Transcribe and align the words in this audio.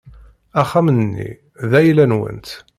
Axxam-nni 0.61 1.29
d 1.69 1.71
ayla-nwent. 1.79 2.47